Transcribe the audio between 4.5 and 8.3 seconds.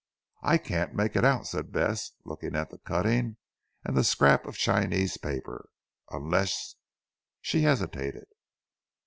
Chinese paper, "unless" she hesitated.